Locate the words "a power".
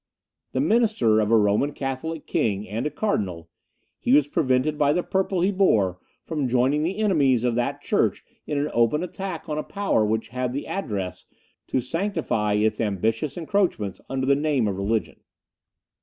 9.59-10.03